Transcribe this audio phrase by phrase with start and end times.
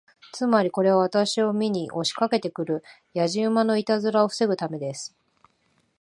[0.31, 5.15] つまり、これは私を見に押しかけて来るやじ馬のいたずらを防ぐためです。